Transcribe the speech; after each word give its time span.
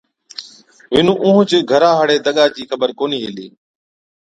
وِنُون 0.93 1.17
اُٺُونچ 1.23 1.49
گھران 1.71 1.93
هاڙي 1.97 2.17
دگا 2.25 2.45
چِي 2.55 2.63
خبر 2.69 2.89
ڪونهِي 2.99 3.17
هِلِي۔ 3.25 3.47